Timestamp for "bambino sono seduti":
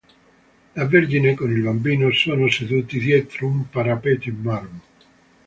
1.61-2.97